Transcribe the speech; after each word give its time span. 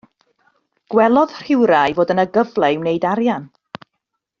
Gwelodd 0.93 1.35
rhywrai 1.41 1.93
fod 2.01 2.15
yno 2.17 2.27
gyfle 2.39 2.73
i 2.79 2.83
wneud 2.83 3.09
arian. 3.15 3.51